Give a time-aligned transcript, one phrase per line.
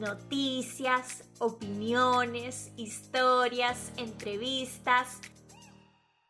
[0.00, 5.20] noticias, opiniones, historias, entrevistas.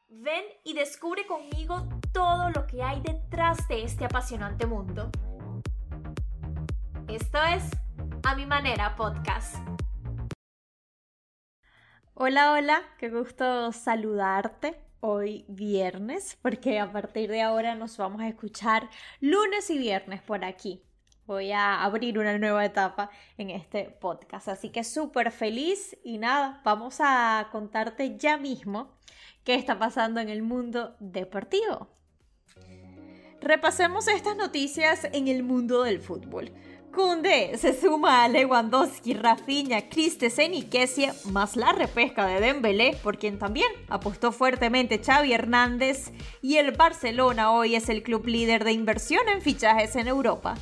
[0.09, 5.09] Ven y descubre conmigo todo lo que hay detrás de este apasionante mundo.
[7.07, 7.63] Esto es
[8.25, 9.57] A Mi Manera Podcast.
[12.15, 18.29] Hola, hola, qué gusto saludarte hoy viernes, porque a partir de ahora nos vamos a
[18.29, 20.83] escuchar lunes y viernes por aquí.
[21.31, 23.09] Voy a abrir una nueva etapa
[23.39, 28.91] en este podcast, así que súper feliz y nada, vamos a contarte ya mismo
[29.45, 31.87] qué está pasando en el mundo deportivo.
[33.41, 36.51] Repasemos estas noticias en el mundo del fútbol.
[36.93, 43.19] Kunde se suma a Lewandowski, Rafinha, Christensen y Kessie, más la repesca de Dembélé, por
[43.19, 46.11] quien también apostó fuertemente Xavi Hernández,
[46.43, 50.57] y el Barcelona hoy es el club líder de inversión en fichajes en Europa.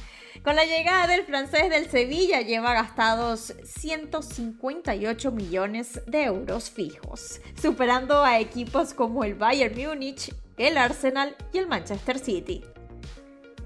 [0.44, 8.22] Con la llegada del francés del Sevilla lleva gastados 158 millones de euros fijos, superando
[8.22, 12.62] a equipos como el Bayern Múnich, el Arsenal y el Manchester City.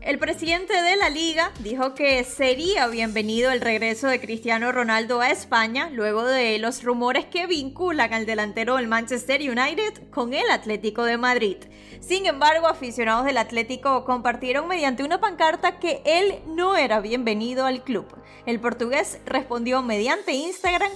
[0.05, 5.31] El presidente de la liga dijo que sería bienvenido el regreso de Cristiano Ronaldo a
[5.31, 11.05] España luego de los rumores que vinculan al delantero del Manchester United con el Atlético
[11.05, 11.57] de Madrid.
[12.01, 17.85] Sin embargo, aficionados del Atlético compartieron mediante una pancarta que él no era bienvenido al
[17.85, 18.07] club.
[18.45, 20.91] El portugués respondió mediante Instagram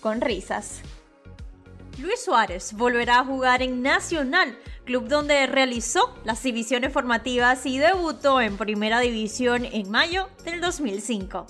[0.00, 0.82] con risas.
[1.98, 8.40] Luis Suárez volverá a jugar en Nacional, club donde realizó las divisiones formativas y debutó
[8.40, 11.46] en Primera División en mayo del 2005.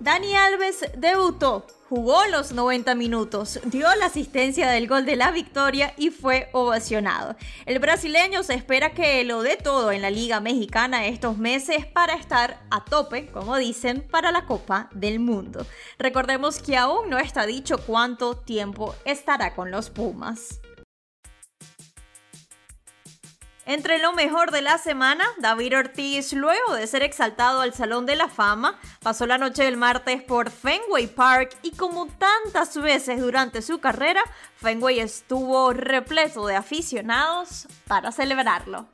[0.00, 5.94] Dani Alves debutó, jugó los 90 minutos, dio la asistencia del gol de la victoria
[5.96, 7.36] y fue ovacionado.
[7.64, 12.14] El brasileño se espera que lo dé todo en la Liga Mexicana estos meses para
[12.14, 15.66] estar a tope, como dicen, para la Copa del Mundo.
[15.98, 20.60] Recordemos que aún no está dicho cuánto tiempo estará con los Pumas.
[23.68, 28.14] Entre lo mejor de la semana, David Ortiz, luego de ser exaltado al Salón de
[28.14, 33.62] la Fama, pasó la noche del martes por Fenway Park y como tantas veces durante
[33.62, 34.22] su carrera,
[34.58, 38.86] Fenway estuvo repleto de aficionados para celebrarlo.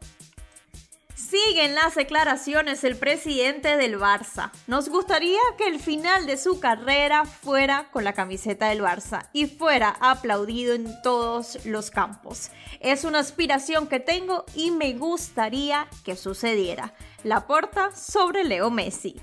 [1.31, 4.50] Siguen las declaraciones el presidente del Barça.
[4.66, 9.47] Nos gustaría que el final de su carrera fuera con la camiseta del Barça y
[9.47, 12.50] fuera aplaudido en todos los campos.
[12.81, 16.93] Es una aspiración que tengo y me gustaría que sucediera.
[17.22, 19.21] La porta sobre Leo Messi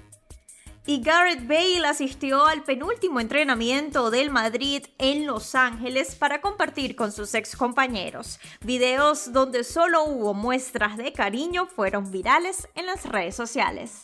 [0.90, 7.12] y Garrett Bale asistió al penúltimo entrenamiento del Madrid en Los Ángeles para compartir con
[7.12, 8.40] sus ex compañeros.
[8.62, 14.02] Videos donde solo hubo muestras de cariño fueron virales en las redes sociales.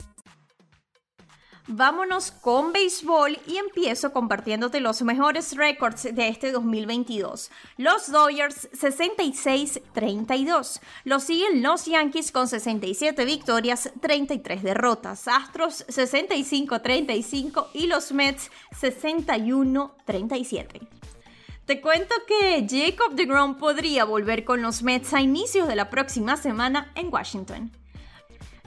[1.67, 7.49] Vámonos con béisbol y empiezo compartiéndote los mejores récords de este 2022.
[7.77, 10.79] Los Dodgers 66-32.
[11.05, 15.27] Los siguen los Yankees con 67 victorias, 33 derrotas.
[15.27, 20.87] Astros 65-35 y los Mets 61-37.
[21.65, 26.37] Te cuento que Jacob DeGrom podría volver con los Mets a inicios de la próxima
[26.37, 27.71] semana en Washington.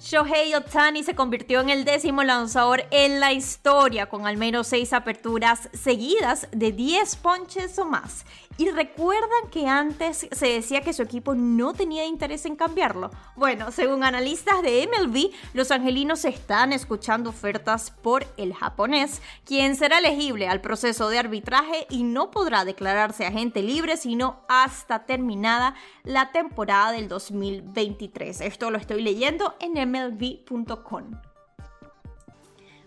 [0.01, 4.93] Shohei Otani se convirtió en el décimo lanzador en la historia con al menos seis
[4.93, 8.25] aperturas seguidas de 10 ponches o más
[8.61, 13.13] ¿Y recuerdan que antes se decía que su equipo no tenía interés en cambiarlo?
[13.37, 19.99] Bueno, según analistas de MLB, los angelinos están escuchando ofertas por el japonés, quien será
[19.99, 26.33] elegible al proceso de arbitraje y no podrá declararse agente libre sino hasta terminada la
[26.33, 28.41] temporada del 2023.
[28.41, 31.28] Esto lo estoy leyendo en mlb.com.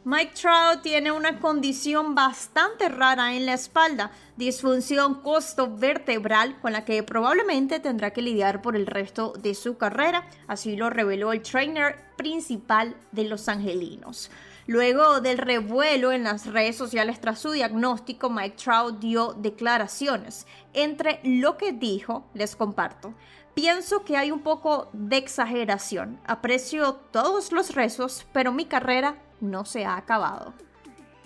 [0.03, 7.03] Mike Trout tiene una condición bastante rara en la espalda, disfunción costo-vertebral con la que
[7.03, 11.99] probablemente tendrá que lidiar por el resto de su carrera, así lo reveló el trainer
[12.17, 14.31] principal de los Angelinos.
[14.65, 20.47] Luego del revuelo en las redes sociales tras su diagnóstico, Mike Trout dio declaraciones.
[20.73, 23.13] Entre lo que dijo, les comparto.
[23.53, 26.19] Pienso que hay un poco de exageración.
[26.25, 30.53] Aprecio todos los rezos, pero mi carrera no se ha acabado.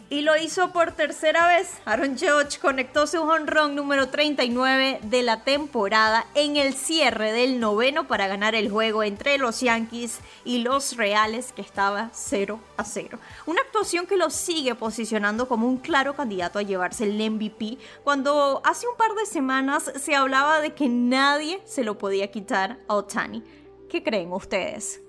[0.07, 1.79] Y lo hizo por tercera vez.
[1.83, 8.07] Aaron Judge conectó su honrón número 39 de la temporada en el cierre del noveno
[8.07, 13.17] para ganar el juego entre los Yankees y los Reales que estaba 0 a 0.
[13.47, 18.61] Una actuación que lo sigue posicionando como un claro candidato a llevarse el MVP cuando
[18.63, 22.93] hace un par de semanas se hablaba de que nadie se lo podía quitar a
[22.93, 23.43] Otani.
[23.89, 25.01] ¿Qué creen ustedes?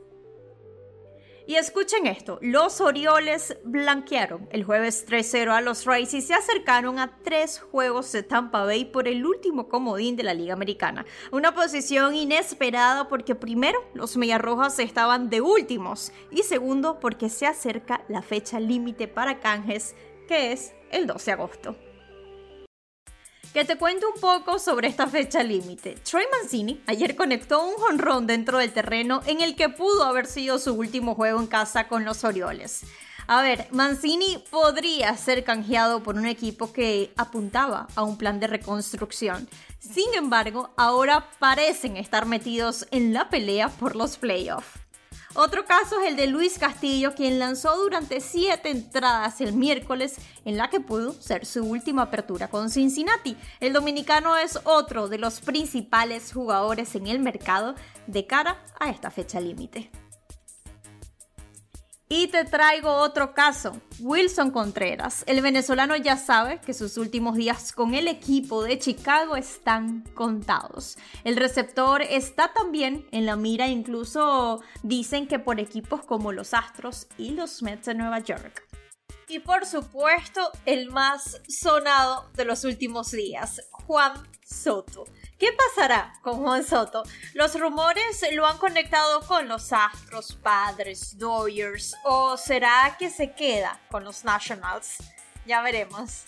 [1.48, 6.98] Y escuchen esto, los Orioles blanquearon el jueves 3-0 a los Rays y se acercaron
[6.98, 11.06] a tres juegos de Tampa Bay por el último comodín de la Liga Americana.
[11.30, 18.04] Una posición inesperada porque primero los Rojas estaban de últimos y segundo porque se acerca
[18.08, 19.94] la fecha límite para canjes
[20.26, 21.85] que es el 12 de agosto
[23.56, 25.94] que te cuento un poco sobre esta fecha límite.
[26.04, 30.58] Troy Mancini ayer conectó un jonrón dentro del terreno en el que pudo haber sido
[30.58, 32.82] su último juego en casa con los Orioles.
[33.26, 38.46] A ver, Mancini podría ser canjeado por un equipo que apuntaba a un plan de
[38.46, 39.48] reconstrucción.
[39.78, 44.85] Sin embargo, ahora parecen estar metidos en la pelea por los playoffs.
[45.38, 50.16] Otro caso es el de Luis Castillo, quien lanzó durante siete entradas el miércoles
[50.46, 53.36] en la que pudo ser su última apertura con Cincinnati.
[53.60, 57.74] El dominicano es otro de los principales jugadores en el mercado
[58.06, 59.90] de cara a esta fecha límite.
[62.08, 65.24] Y te traigo otro caso, Wilson Contreras.
[65.26, 70.98] El venezolano ya sabe que sus últimos días con el equipo de Chicago están contados.
[71.24, 77.08] El receptor está también en la mira, incluso dicen que por equipos como los Astros
[77.18, 78.65] y los Mets de Nueva York.
[79.28, 84.12] Y por supuesto, el más sonado de los últimos días, Juan
[84.44, 85.04] Soto.
[85.38, 87.02] ¿Qué pasará con Juan Soto?
[87.34, 93.80] Los rumores lo han conectado con los Astros, Padres, Dodgers o será que se queda
[93.90, 94.98] con los Nationals?
[95.44, 96.26] Ya veremos.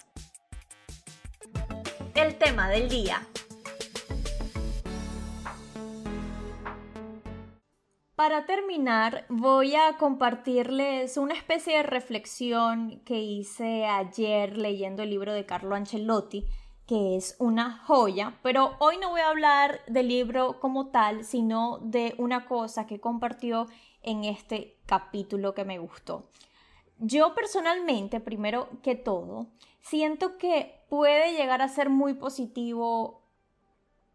[2.15, 3.25] El tema del día.
[8.19, 15.33] Para terminar, voy a compartirles una especie de reflexión que hice ayer leyendo el libro
[15.33, 16.45] de Carlo Ancelotti
[16.89, 21.79] que es una joya, pero hoy no voy a hablar del libro como tal, sino
[21.79, 23.69] de una cosa que compartió
[24.03, 26.29] en este capítulo que me gustó.
[26.99, 29.47] Yo personalmente, primero que todo,
[29.81, 33.23] siento que puede llegar a ser muy positivo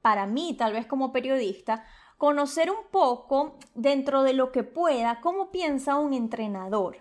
[0.02, 1.86] para mí, tal vez como periodista,
[2.24, 6.96] conocer un poco dentro de lo que pueda cómo piensa un entrenador.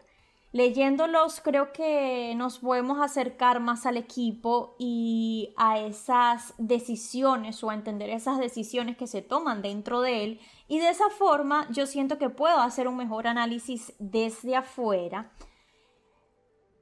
[0.50, 7.74] Leyéndolos creo que nos podemos acercar más al equipo y a esas decisiones o a
[7.74, 10.40] entender esas decisiones que se toman dentro de él.
[10.66, 15.30] Y de esa forma yo siento que puedo hacer un mejor análisis desde afuera.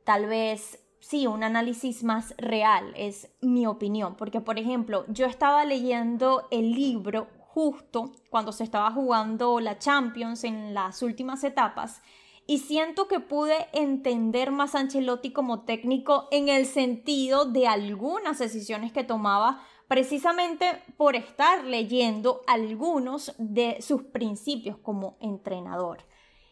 [0.04, 5.66] Tal vez sí, un análisis más real es mi opinión, porque por ejemplo yo estaba
[5.66, 12.00] leyendo el libro justo cuando se estaba jugando la Champions en las últimas etapas
[12.46, 18.38] y siento que pude entender más a Ancelotti como técnico en el sentido de algunas
[18.38, 25.98] decisiones que tomaba precisamente por estar leyendo algunos de sus principios como entrenador.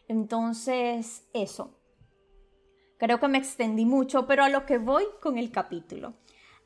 [0.07, 1.79] Entonces, eso.
[2.97, 6.15] Creo que me extendí mucho, pero a lo que voy con el capítulo.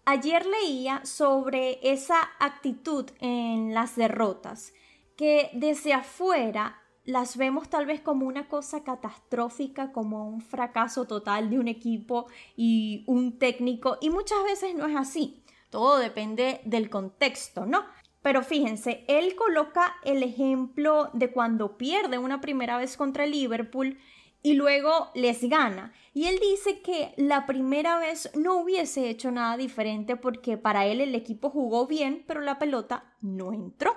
[0.06, 4.74] Ayer leía sobre esa actitud en las derrotas,
[5.16, 11.50] que desde afuera las vemos tal vez como una cosa catastrófica, como un fracaso total
[11.50, 12.28] de un equipo
[12.58, 15.42] y un técnico, y muchas veces no es así.
[15.70, 17.86] Todo depende del contexto, ¿no?
[18.22, 23.98] Pero fíjense, él coloca el ejemplo de cuando pierde una primera vez contra Liverpool
[24.44, 25.94] y luego les gana.
[26.14, 31.02] Y él dice que la primera vez no hubiese hecho nada diferente porque para él
[31.02, 33.96] el equipo jugó bien, pero la pelota no entró.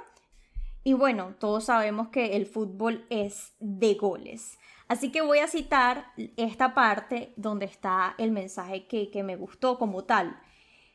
[0.84, 4.56] Y bueno, todos sabemos que el fútbol es de goles.
[4.86, 9.78] Así que voy a citar esta parte donde está el mensaje que, que me gustó
[9.78, 10.40] como tal.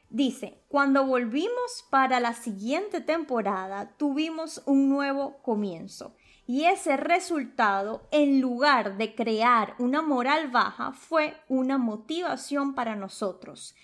[0.09, 6.15] Dice, cuando volvimos para la siguiente temporada tuvimos un nuevo comienzo
[6.47, 13.75] y ese resultado, en lugar de crear una moral baja, fue una motivación para nosotros.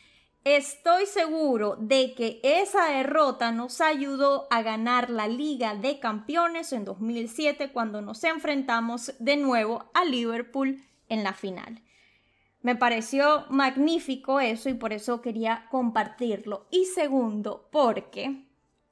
[0.43, 6.85] Estoy seguro de que esa derrota nos ayudó a ganar la Liga de Campeones en
[6.85, 11.81] 2007 cuando nos enfrentamos de nuevo a Liverpool en la final.
[12.61, 16.65] Me pareció magnífico eso y por eso quería compartirlo.
[16.71, 18.46] Y segundo, porque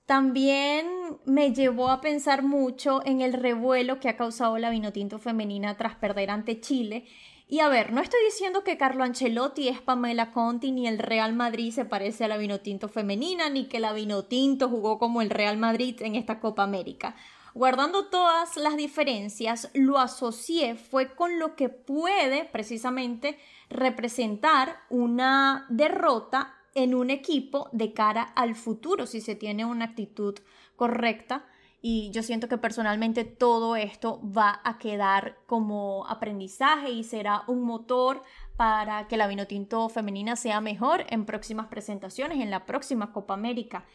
[0.06, 0.88] también
[1.26, 5.96] me llevó a pensar mucho en el revuelo que ha causado la vinotinto femenina tras
[5.96, 7.06] perder ante Chile
[7.48, 11.34] y a ver, no estoy diciendo que Carlo Ancelotti es Pamela Conti, ni el Real
[11.34, 15.58] Madrid se parece a la Vinotinto femenina, ni que la Vinotinto jugó como el Real
[15.58, 17.16] Madrid en esta Copa América.
[17.54, 23.38] Guardando todas las diferencias, lo asocié fue con lo que puede precisamente
[23.70, 30.36] representar una derrota en un equipo de cara al futuro, si se tiene una actitud
[30.76, 31.46] correcta
[31.88, 37.62] y yo siento que personalmente todo esto va a quedar como aprendizaje y será un
[37.62, 38.24] motor
[38.58, 43.86] para que la vinotinto femenina sea mejor en próximas presentaciones, en la próxima Copa América.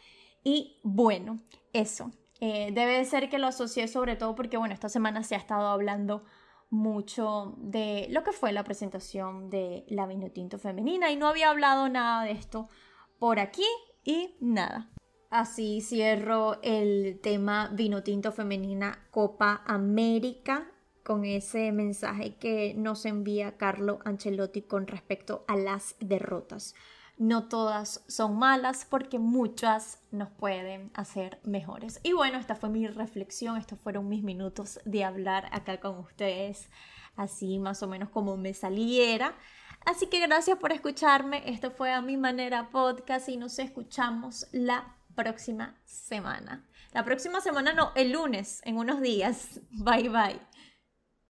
[0.41, 1.41] Y bueno,
[1.73, 2.11] eso.
[2.39, 5.67] Eh, debe ser que lo asocié sobre todo porque, bueno, esta semana se ha estado
[5.67, 6.23] hablando
[6.71, 11.87] mucho de lo que fue la presentación de la vinotinto femenina y no había hablado
[11.89, 12.69] nada de esto
[13.19, 13.67] por aquí
[14.03, 14.89] y nada.
[15.29, 20.71] Así cierro el tema vino tinto femenina Copa América
[21.03, 26.73] con ese mensaje que nos envía Carlo Ancelotti con respecto a las derrotas.
[27.17, 31.99] No todas son malas porque muchas nos pueden hacer mejores.
[32.03, 36.69] Y bueno, esta fue mi reflexión, estos fueron mis minutos de hablar acá con ustedes,
[37.15, 39.35] así más o menos como me saliera.
[39.85, 44.95] Así que gracias por escucharme, esto fue a mi manera podcast y nos escuchamos la
[45.15, 46.65] próxima semana.
[46.93, 49.61] La próxima semana no, el lunes, en unos días.
[49.71, 50.50] Bye bye.